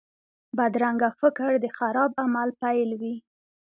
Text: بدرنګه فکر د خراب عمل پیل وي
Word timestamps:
بدرنګه 0.57 1.09
فکر 1.21 1.49
د 1.63 1.65
خراب 1.77 2.11
عمل 2.23 2.49
پیل 2.61 2.89
وي 2.99 3.15